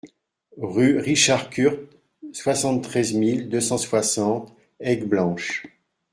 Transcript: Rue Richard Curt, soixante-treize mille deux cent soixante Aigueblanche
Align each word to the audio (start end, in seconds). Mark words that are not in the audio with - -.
Rue 0.57 0.97
Richard 0.97 1.51
Curt, 1.51 1.77
soixante-treize 2.33 3.13
mille 3.13 3.49
deux 3.49 3.61
cent 3.61 3.77
soixante 3.77 4.51
Aigueblanche 4.79 5.67